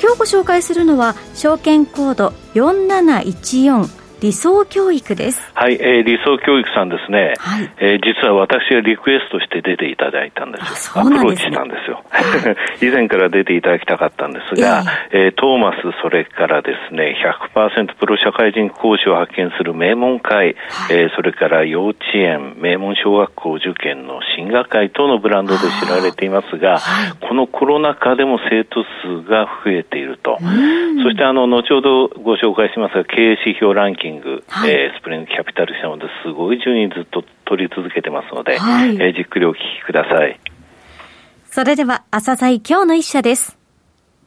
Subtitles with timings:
[0.00, 5.50] 今日ご紹介するのは証券コード4714理想教育です。
[5.52, 7.34] はい、えー、理想教育さんですね。
[7.38, 11.02] はい、えー、実は私がリクエストして出ていただいたんですよ。
[11.02, 12.02] アプローチしたんですよ。
[12.80, 17.16] 以前から出ていただきたかったんですが、えー、えー、トーマス、それからですね、
[17.54, 26.80] 100%プロ社会人講師を派遣する名門会、はい、えー、それから幼稚園、名門小学校受験の進学会等のブランドで知られていますが、
[27.20, 30.38] このコロナ禍でも生徒数が増えていると。
[31.02, 40.40] そしてあの、後ほどご紹介しますが、経営指標ランキングキング、はい、えー、スプリングキャピタル社もすごい順位ずっと取り続けてますので、はい、えー、じっくりお聞きください。
[41.50, 43.56] それでは、朝鮮今日の一社です。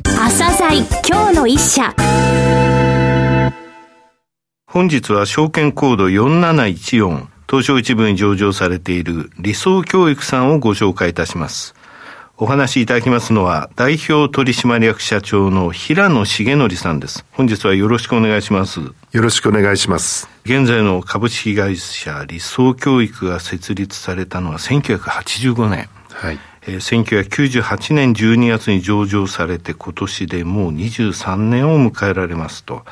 [0.03, 1.93] 朝鮮今日の一社。
[4.67, 11.73] 本日は証券コード4714東証一部に上場されている理想教育さんをご紹介いたします。
[12.41, 17.25] お話しいただきますのは、代表取締役社長の平野重則さんです。
[17.33, 18.79] 本日はよろしくお願いします。
[18.79, 20.29] よろしくお願いします。
[20.45, 25.89] 現在の株式会社理想教育が設立されたのは1985年。
[26.13, 26.39] はい。
[26.69, 27.23] えー、
[27.57, 32.85] 1998年12月に上場されて今年でもう23年を迎えられますと、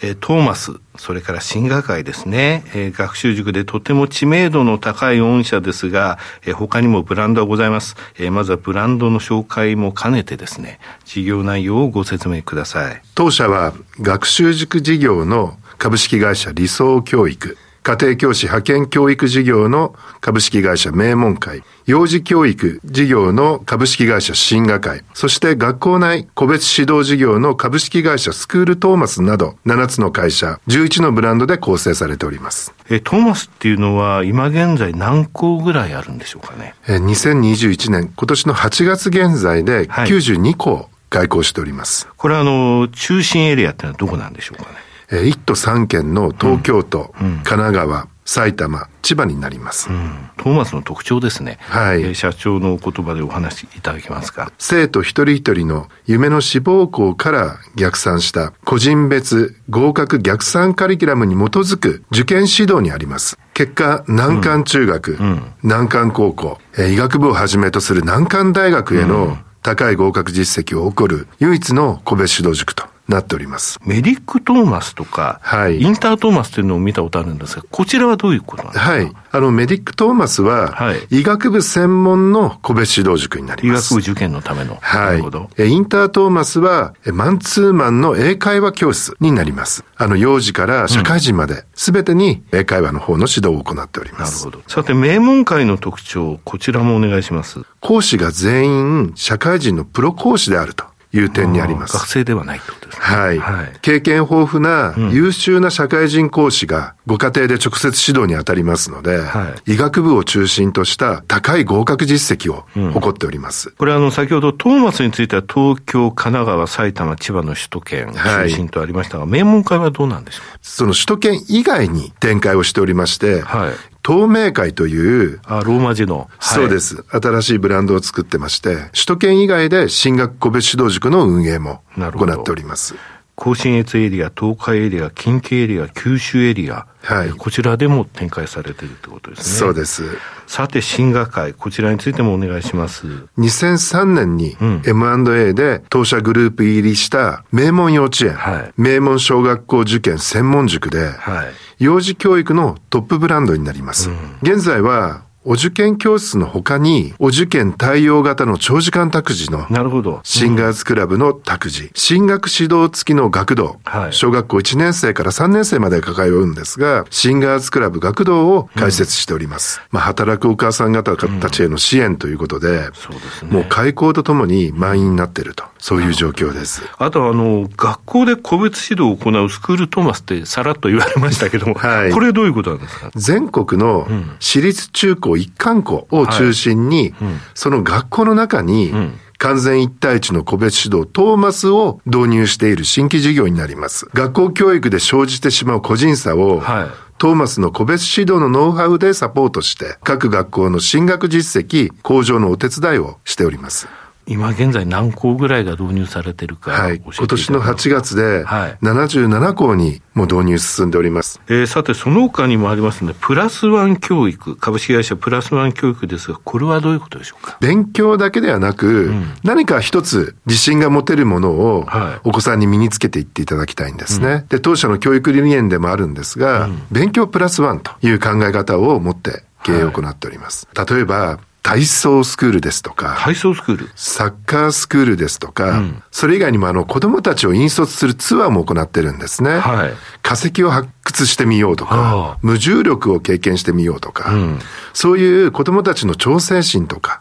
[0.00, 8.32] えー、トーマス、それから新学会ですね、えー、学習塾でとても知名度の高い御社ですが、えー、他にもブランドはございます、えー。
[8.32, 13.02] まずはブランドの紹介も兼ねてですね、事業内容をご説明ください。
[13.14, 17.58] 当社は学習塾事業の株式会社理想教育、
[17.88, 32.74] 家庭教師派遣教育事業の株式会社名門会、幼児教育事業の株式会社新賀会、そして学校内個別指導事業の株式会社スクールトーマスなど7つの会社、11のブランドで構成されております。
[32.90, 36.74] え、トーマスっていうのは今現在何校ぐらいあるんでしょうかね？
[36.88, 42.06] え、2021年、今年の8月現在で92校外交しております。
[42.18, 44.76] これはあの、中心エリアってのはどこなんでしょうかね？
[45.10, 51.56] え1都3県の東京都、うんうん、神奈川、埼玉、千葉になります、うん、トーマスの特徴ですね。
[51.62, 52.02] はい。
[52.02, 54.52] えー、社長の言葉でお話しいただけますか？
[54.58, 63.38] 生徒一人一人の夢の志望校から逆算した個人別合格逆算カリキュラムに基づく受験指導にあります。
[63.54, 73.80] 結果、難関中学、うん、難関高校、えー、医学部をはじめとする難関大学への高い合格実績を誇る唯一の個別指導塾となっております。
[73.84, 78.90] メディックトーマスとか、はい、インタートーマスというのを見たことあるんですが、こちらはどういうことなんですか？
[78.92, 79.12] はい。
[79.30, 83.94] あの、メディックトーマスは、はい、医学部専門の個別指導塾になります。
[83.94, 84.78] 医学部受験のための。
[84.80, 85.06] はい。
[85.06, 85.50] なるほど。
[85.58, 89.84] インタートーマスは、マンツーマンの英会話教室になります。
[89.96, 94.44] あの、幼児から社会人まで、す、べ、てに英会話の方の指導を行っております。
[94.44, 94.70] なるほど。
[94.70, 97.60] さて、名門会の特徴、こちらもお願いします。
[97.80, 100.84] 講師が全員、社会人のプロ講師であると。
[101.10, 101.94] いう点にあります。
[101.94, 102.74] 学生ではないと。
[103.08, 103.38] はい。
[103.38, 113.70] はい、経験豊富な優秀な社会人講師がご家庭で直接指導に当たりますので、はい、医学部を中心とした高い合格実績を誇っております。
[113.70, 123.72] うん、これあの、先ほどトーマスについては東京、神奈川、埼玉、千葉の首都圏中心とありましたが、はい、名門会はどうなんでしょうその首都圏以外に展開をしておりまして、はい、
[124.08, 126.20] 透明会という、あ、ローマ字の。
[126.20, 127.04] はい、そうです。
[127.10, 132.94] 新しいブランドを作ってまして、首都圏以外で進学個別指導塾の運営も行っております。
[133.38, 139.58] 甲信越エリア、東海エリア、近畿エリア、九州エリア、はい、こちらでも展開されているということですね。
[139.58, 140.02] そうです。
[140.48, 143.06] さて、新学会、こちらについてもお願いします。
[143.38, 154.10] 2003年に M&A で当社グループ入りした名門幼稚園、はい、名門小学校受験専門塾で、はい、幼児教育のトップブランドになります。
[154.10, 160.20] うん、現在はお受験教室の他に、お受験対応型の長時間託児の、なるほど。
[160.22, 169.80] シンガーズクラブの託児、進学指導付きの学童、はい、小学校1年生から3年生まで通うんですが、シンガーズクラブ学童を開設しております。
[169.84, 175.64] うん、まあ、働くお母さん方たちへの支援ということで、うんそうですね、もう開校とともに満員になっていると。
[175.78, 176.82] そういう状況です。
[176.98, 183.10] あと、あの、学校で個別指導を行うスクールトーマスってさらっと言われましたけども、はい、これどういうことなんですか？
[183.14, 184.06] 全国の
[184.40, 188.92] 私立中高一貫校を中心に、はいうん、その学校の中に、
[189.38, 194.08] 完全一対一の個別指導トーマスを導入している新規事業になります。
[194.12, 203.88] 学校教育で生じてしまう個人差を、はいトーマスの個別指導のノウハウでサポートして、各学校の進学実績向上のお手伝いをしております。
[204.28, 207.00] 今現在何校ぐらいが導入されてるかはい。
[207.00, 211.40] 今年の8月で、77校にもう導入進んでおります。
[211.48, 217.56] えー、さて、その他にもありますね、プラスワン教育、株式会社プラスワン教育ですが、これはどういうことでしょうか？
[217.60, 221.86] 勉強だけではなく、うん、何か一つ自信が持てるものを、
[222.24, 224.28] お子さんに身につけていっていただきたいんですね。
[224.28, 230.68] うん、で、当社の教育理念でもあるんですが、うん、勉強プラスワンという考え方を持って経営を行っております。
[230.74, 231.38] はい、例えば、
[231.68, 233.90] 体操スクールですとか、体操スクール？
[233.94, 239.58] サッカースクールですとか、うん、それ以外にもあの子供たちを引率するツアーも行ってるんですね。
[239.58, 239.92] はい、
[240.22, 244.58] 化石を発掘してみようとか、無重力を経験してみようとか、うん、
[244.94, 247.20] そういう子供たちの挑戦心とか、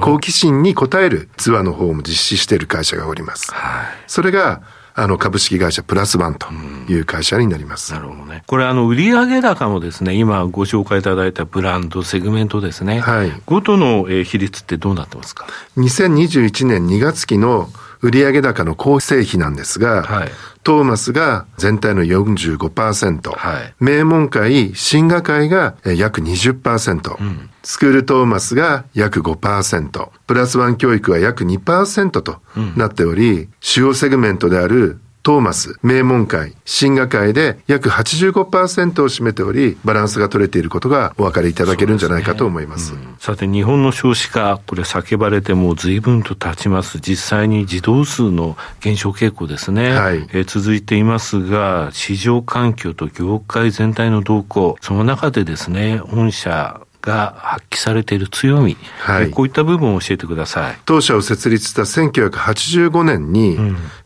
[0.00, 3.52] 好奇心に応えるツアーの方も実施している会社がおります。
[3.52, 4.62] はい、それが
[4.98, 6.48] あの、株式会社プラスワンと
[6.88, 7.92] いう会社になります。
[7.92, 8.42] なるほどね。
[8.48, 12.98] これ、あの、売上高もですね、今ご紹介いただいたブランド、セグメントですね。
[12.98, 13.32] はい。
[13.46, 15.46] ごとの比率ってどうなってますか
[15.76, 20.28] ?2021 年2月期の売上高の構成比なんですが、はい、
[20.62, 32.40] トーマスが全体の45%、はい、名門会、進学会が約20%、うん、スクールトーマスが約5%、プラスワン教育は約2%と
[32.76, 42.86] なっており、うん、主要セグメントであるトーマス、名門会、進学会で約85%を占めており、バランスが取れていることがお分かりいただけるんじゃないかと思います。
[42.86, 46.98] すねうん、さて、日本の少子化、これ叫ばれても随分と経ちます。
[47.00, 49.90] 実際に児童数の減少傾向ですね。
[49.90, 60.78] はい、え続いていますが、市場環境と業界全体の動向、その中でですね、御社、が発揮されている強み、はい、こういった部分を教えてください。
[60.84, 63.56] 当社を設立した1985年に、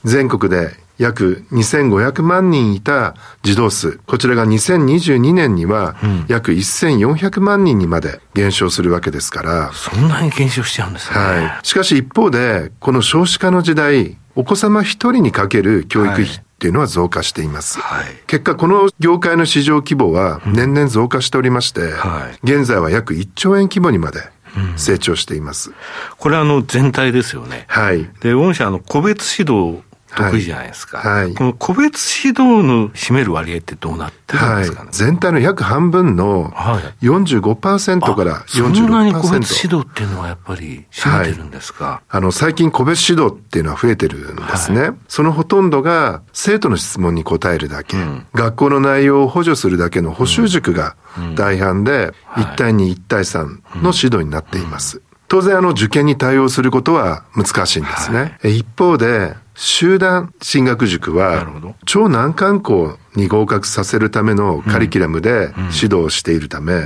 [0.05, 5.97] 全国で約2500万人いた児童数、こちらが2022年には
[6.29, 9.71] 約1400万人にまで減少するわけですから。
[9.73, 11.19] そんなに減少しちゃうんですね。
[11.19, 11.67] はい。
[11.67, 17.81] しかし一方で、この少子化の時代、お子様一人にかける教育費っていうのは増加しています。
[17.81, 24.21] はい、結果、この業界の市場規模は年々増加しておりまして、うんはい、現在は約1兆円規模にまで
[24.77, 25.71] 成長しています。
[25.71, 25.77] うん、
[26.19, 27.65] これはあの全体ですよね。
[27.67, 28.09] はい。
[28.21, 29.83] で、御社の個別指導
[30.17, 30.99] 得意じゃないですか。
[30.99, 31.35] はい。
[31.35, 36.51] この個別指導の占める割合ってどうなってるんですかね、はい、全体の約半分の
[37.03, 38.75] 45%から46%。
[38.75, 44.81] そんなに個別指導っていうのはやっぱり占めてるんですか、はい、あの、最近個別指導っていうのは増えてるんですね。
[44.81, 50.97] はい、そのほとんどが生徒の質問に答えるだけ、うん、学校の内容を補助するだけの補習塾が
[51.35, 53.45] 大半で、1対2、1対3
[53.83, 55.03] の指導になっています。
[55.33, 58.37] 当然あの受験に対応することは難しいんですね。
[58.43, 61.47] はい、一方で、集団進学塾は、
[61.85, 65.53] 超難関校に合格させるためのカリキュラムで
[65.83, 66.83] 指導しているため、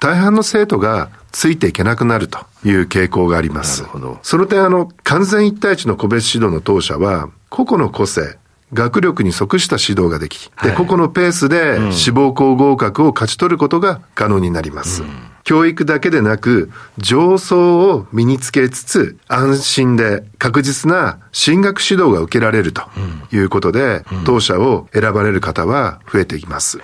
[0.00, 3.84] 大半の生徒がついていけなくなるという傾向があります。
[4.22, 8.36] その点、あの、完全一対一の個別指導の当社は、個々の個性、
[8.72, 15.02] 学力に即した指導ができ、で、個々のペースで志望校合格を勝ち取ることが可能になります。
[15.02, 15.08] うん。
[15.44, 22.82] 教育だけでなく、上層を身につけつつ、安心で確実な進学指導が受けられると
[23.30, 24.18] いうことで、うん。
[24.18, 26.80] うん、当社を選ばれる方は増えています。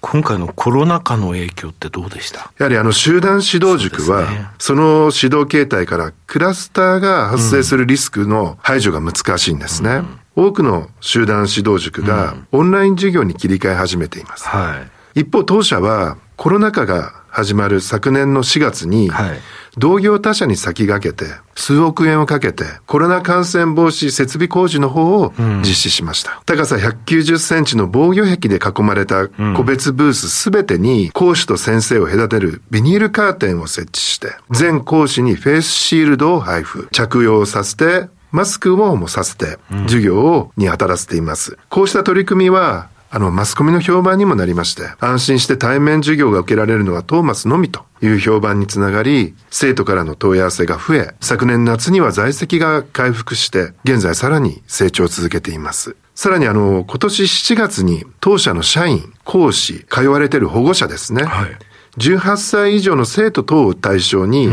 [0.00, 2.52] 今回のコロナ禍の影響ってどうでした？
[2.58, 4.26] やはりあの集団指導塾は、
[4.58, 9.90] その指導形態からクラスターが発生するリスクの排除が難しいんですね。
[9.90, 14.48] うん多くの集団指導塾がオンライン授業に切り替え始めています。
[14.48, 14.82] は
[15.14, 19.38] い、一方当社はコロナ禍が始まる昨年の4月に、はい、
[19.78, 26.32] 同業他社に先駆けて、数億円をかけて、コロナ感染防止設備工事の方を実施しました。
[26.32, 41.58] うん、高さ190センチの防御壁で囲まれた個別ブースすべてに、講師と先生を隔てるビニールカーテンを設置して、全講師にフェイスシールドを配布、着用させて、マスクをもさせて、授業をに当たらせています。
[41.68, 55.94] こうした取り組みは、あの、マスコミの評判にもなりまして、安心して対面授業が受けられるのはトーマスのみという評判につながり、生徒からの問い合わせが増え、昨年夏には在籍が回復して、現在さらに成長を続けています。
[56.14, 61.24] さらにあの、今年7月に当社の社員、講師、通われている保護者ですね。
[61.24, 61.56] はい
[61.98, 64.48] 18歳以上の生徒等を対象に、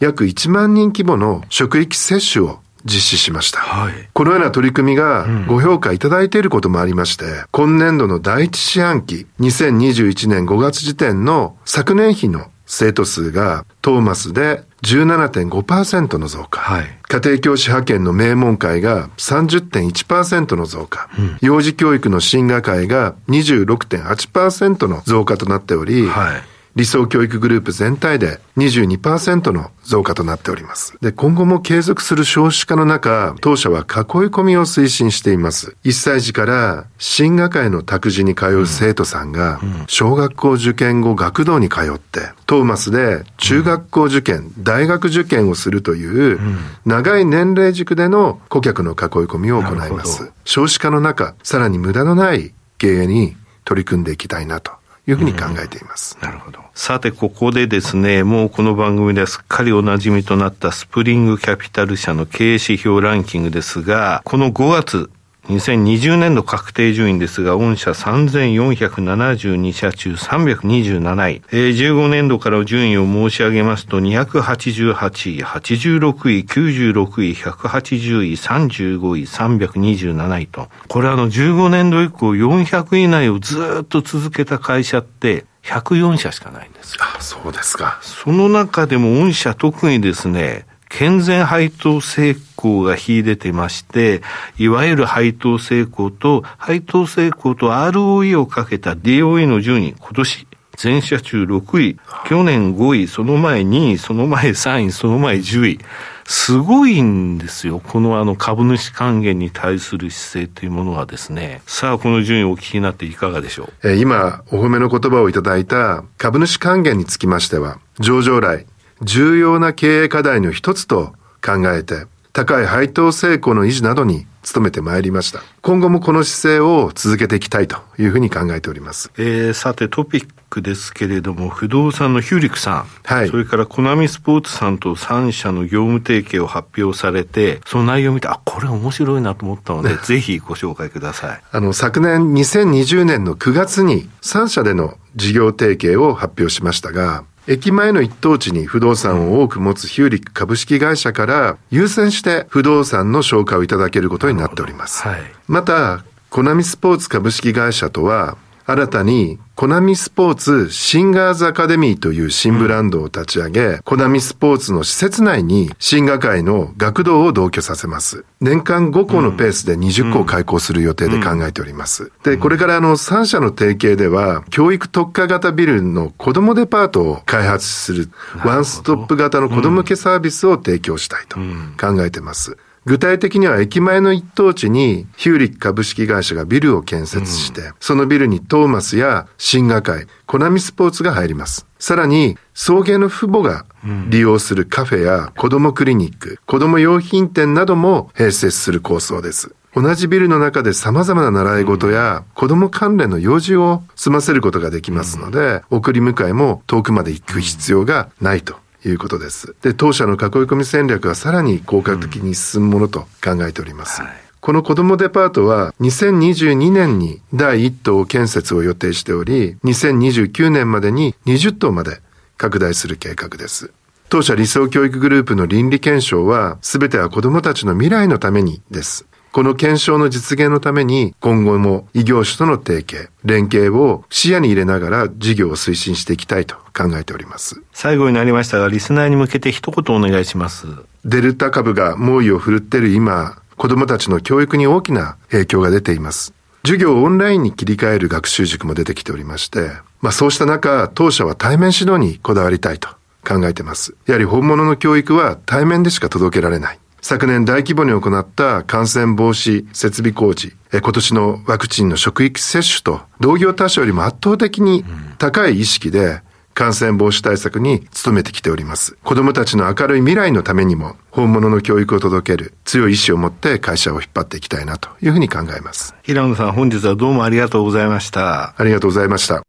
[0.00, 3.60] 約1万人規模の職域接種を実施しました。
[3.60, 16.60] はい、このような取り組みがご評価いただいていることもありまして、うん、今年度の第一四半期、2021年5月時点の昨年比の生徒数がトーマスで17.5%の増加。
[16.60, 21.08] はい、家庭教師派遣の名門会が30.1%の増加。
[21.18, 26.42] うん、幼児教育の進学会が26.8%の増加となっており、はい
[26.76, 30.96] 理想教育グループ全体で22%の増加となっております。
[31.00, 33.84] で、今後も継続する少子化の中、当社は囲い
[34.28, 35.76] 込みを推進しています。
[35.84, 46.40] 1歳児から進学会の託児に通う生徒さんが、小学校受験後学童に通って、トーマスで中学校受験、大学受験をするという、
[46.86, 48.96] 長い年齢軸での顧客の囲い
[49.26, 50.30] 込みを行います。
[50.44, 54.79] 少子化の中、さらに無駄のない経営に取り組んでいきたいなと
[55.10, 56.16] いうふうに考えています。
[56.20, 56.60] なるほど。
[56.74, 65.10] さて、ここでですね、もうこの番組ではすっかりお馴染みとなったスプリングキャピタル社の経営指標ランキングですが、この5月、
[65.50, 71.42] 2020年度確定順位ですが、御社3472社中327位。
[71.50, 80.68] えー、15年度からの順位を申し上げますと、288位、86位、96位、180位、35位、327位と。
[80.88, 87.98] これあの15年度以降400位以内をずっと続けた会社って、104社しかないんですあ、そうですか。
[88.02, 94.20] その中でも御社特にですね、健全配当成功が秀でてまして、
[94.58, 105.78] いわゆる配当成功と、配当成功と ROE をかけた DOE の順位、今年、全社中6位、去年5位、その前2位、その前3位、その前10位。
[106.26, 107.80] すごいんですよ。
[107.80, 111.60] このあの株主還元に対する姿勢というものはですね。
[111.66, 113.88] さあ、この順位をお聞きになっていかがでしょう？
[113.88, 118.64] えー、今、お褒めの言葉をいただいた株主還元につきましては、上場来、
[119.02, 125.42] 重要な経営課題の一つと考えて、高い配当成功の維持などに努めてまいりました。
[125.62, 129.10] 今後もこの姿勢を続けていきたいというふうに考えております。
[129.18, 141.42] えー、さてトピックですけれども、不動産のヒューリックさん、はい、それからコナミスポーツさんと3社の業務提携を発表されて、その内容を見て、あ、これ面白いなと思ったので、 ぜひご紹介ください。
[141.50, 155.02] あの、昨年2020年の9月に3社での事業提携を発表しましたが、駅前の一等地に不動産を多く持つヒューリック株式会社から優先して不動産の紹介をいただけることになっております。
[155.02, 168.24] はい、また、コナミスポーツ株式会社とは新たにコナミスポーツシンガーズアカデミーという新ブランドを立ち上げ、コナミスポーツの施設内に新画会の学童を同居させます。
[168.40, 172.10] 年間5校のペースで20校開校する予定で考えております。
[172.22, 178.08] で、これからあの3社の提携では、教育特化型ビルの子供デパートを開発する、
[178.44, 181.36] ワンストップ型の子供向けサービスを提供したいと
[181.78, 182.56] 考えてます。
[182.86, 191.66] 具体的には駅前の一等地にヒューリック株式会社がビルを建設して、うん、そのビルにトーマスや新画会、コナミスポーツが入ります。
[191.78, 193.66] さらに、送迎の父母が
[194.08, 199.54] 利用するカフェや子供クリニック、子供用品店なども併設する構想です。
[199.74, 209.54] 同じビルの中で様々な習い事や子供関連の用事を済ませることができますので、送り迎えも遠くまで行く必要がないということです。
[209.62, 214.02] で、当社の囲い込み戦略はさらに効果的に進むものと考えております。
[214.02, 222.00] うんはいこの子供デパートは2022年に第1棟建設を予定しており、2029年までに20棟まで
[222.38, 223.70] 拡大する計画です。
[224.08, 229.06] 当社理想教育グループの倫理検証は、すべては子供たちの未来のためにです。
[229.32, 237.62] この検証の実現のために今後も異業種との提携、連携を視野に入れながら事業を推進していきたいと考えております。
[237.72, 240.66] 最後になりましたが、リスナーに向けて一言お願いします。
[241.04, 246.34] デルタ株が猛威を振るっている今、子供たちの教育に大きな影響が出ています。
[246.64, 249.70] 授業をオンラインに切り替える学習塾も出てきておりまして、
[250.00, 252.88] まあそうした中、当社は対面指導にこだわりたいと
[253.24, 253.94] 考えています。
[254.06, 256.79] やはり本物の教育は対面でしか届けられない。
[257.00, 264.84] 昨年大規模に行った感染防止設備工事、今年のワクチンの職域接種と同業他社よりも圧倒的に
[265.18, 268.96] 高い意識で感染防止対策に努めてきております。
[269.02, 275.94] 子供たちの明るい未来のためにも本物の教育を届ける強い意志を持って会社を引っ張っていきたいなというふうに考えます。
[276.02, 278.54] 平野さん本日はどうもありがとうございました。
[278.58, 279.42] ありがとうございました。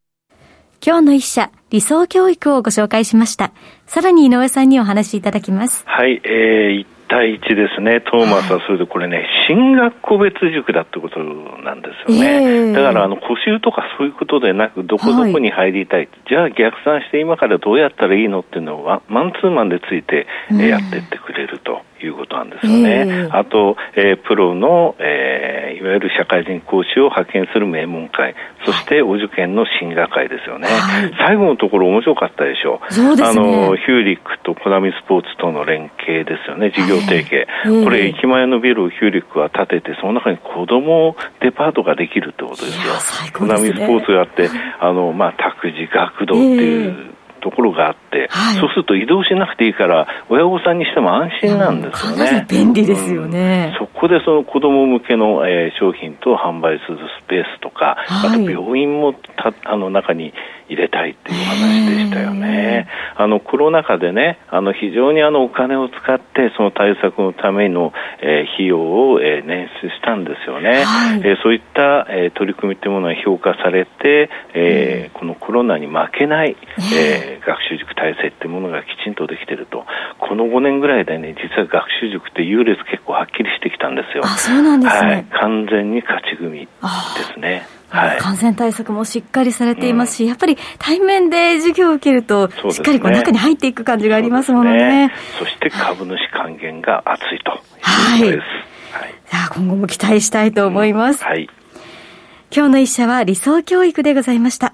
[0.83, 3.51] 今日の一社、理想教育をご紹介しました。
[3.85, 5.83] さらに井上さんにお話しいただきます。
[5.85, 6.71] はい、えー、
[7.11, 12.69] 対1ですね、トーマスはそれでこれね、進学個別塾だってことなんですよね。
[12.69, 23.05] えー、だからあの、補習とかそういうことでなく、どこどこに入りたい、はい、じゃあ逆算して今からどうやったらいいのっていうのをマンツーマンでついて、やってってくれるということなんですよね。
[23.07, 30.67] えー、あと、えー、プロの、えーえー、いわゆる社会人講師を派遣する名門会、そしてお受験の進学会ですよね。
[30.67, 32.93] はい、最後のところ面白かったでしょう。
[32.93, 33.27] そうですね。
[33.29, 37.47] あの、ヒューリックとコナミスポーツとの連携ですよね、事業提携。
[37.65, 43.31] えー、これ、駅前のビルをヒューリックは建てて、その中に子供デパートができるってことですよ。
[43.37, 52.45] コナミスポーツがあって、あの、まあ、託児学童っていう、えーところがあって、はい、そうすると移動しなくていいから、親御さんにしても安心なんですよね。
[52.47, 60.33] 便利ですよね、うん、そこでその子供向けの、えー、商品と販売するスペースとか、はい、あと病院もたあの中に
[60.69, 62.87] 入れたいっていう話でしたよね。
[63.15, 70.83] あのコロナ禍でね、あの非常にあのお金を使ってその対策のための、えー、費用を、えー、捻出したんですよね。
[70.83, 76.55] はい、えー、そういった、えー、取り組みというものが評価されて、えー、このコロナに負けない、
[76.95, 79.85] えー、学習塾体制っていうものがきちんとできてると。
[80.19, 84.23] この5年ぐらいでね、実は学習塾って優劣結構はっきりしてきたんですよ。
[84.25, 85.11] あ、そうなんですね。
[85.11, 86.67] はい、完全に勝ち組で
[87.33, 87.80] すね。
[87.91, 95.07] はい、感染対策もしっかりされていますし、うん、やっぱり対面で授業を受けると、しっかりこう中に入っていく感じがありますものね。
[95.07, 97.61] ねそして株主還元が熱いというこ
[98.17, 98.37] とです。
[98.97, 99.09] はい。
[99.29, 101.21] はい、今後も期待したいと思います。
[101.21, 101.49] うん、はい。
[102.55, 104.73] 今日の一社は理想教育でございました。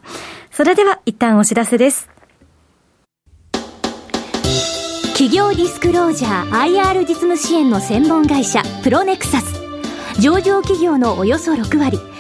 [0.52, 2.10] それでは一旦お知らせです。
[5.14, 9.60] 企業ディスクロージャー IR 実務支援の専門会社プロネクサス
[10.22, 12.00] 上場企業のおよそ6割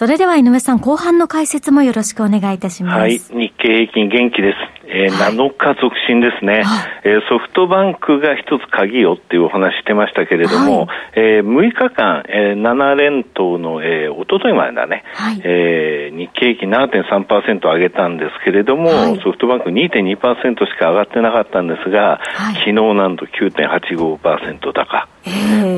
[0.00, 2.98] それでは井上さん、後半の解説もよろしくお願いいたします。
[3.00, 4.80] はい、日経平均元気です。
[4.86, 25.08] えー、はい、7日続伸ですね、はい、えー、ソフトバンクが一つ鍵よっていうお話してましたけれども、はい、えー、6日間、えー、7連投の、えー、おとといまでだね、はい、えー、日経平均7.3%上げたんですけれども、はい、ソフトバンク2.2%しか上がってなかったんですが、はい、昨日なんと9.85%高。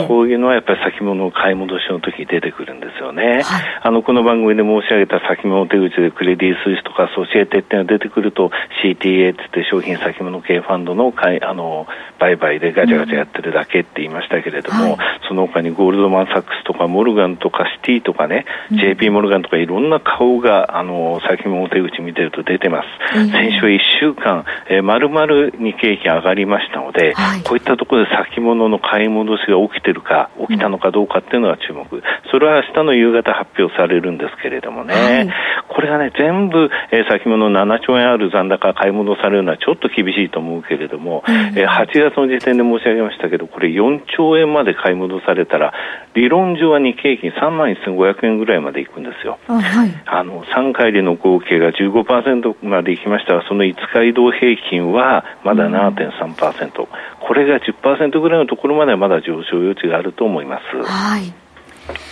[0.06, 3.42] こういうのはやっぱり先物の買い戻しの時に出てくるんですよね。
[3.42, 8.50] はい、あの、この番組で申し上げた先物手口でクレディ・スイスとかソシエテっていうのが出てくると
[8.82, 11.86] CTA ってって商品先物系ファンドの買いあの
[12.18, 23.18] 売買でガチャガチャやってるだけって言いましたけれども、うんはい、その他にゴールドマン・サックスとかモルガンとかシティとかね、うん、JP モルガンとかいろんな顔があの先物手口見てると出てます。
[23.18, 31.84] うん、先週1週間、えー、丸々日経平均上がりましたので、はい、こういったところで先物の買い戻しが起きてるか、起きたのかどうかっていうのは注目。
[32.30, 35.28] それは明日の夕方発表されるんですけれどもね、はい、
[35.72, 45.72] これがね、全部、えー、先物7兆円ある残高買い戻されるのはちょっと厳しいと思うけれども、うん、えー、8月の時点で申し上げましたけど、これ4兆円まで買い戻されたら、
[46.14, 49.38] 理論上は日経平均3万1500円ぐらいまでいくんですよ。
[49.48, 56.86] あはい、あの3回での合計が15%までいきましたが、その5日移動平均はまだ7.3%、うん、
[57.20, 60.82] これが10%ぐらいのところまではまだ上昇余地があると思います。
[60.82, 61.41] はい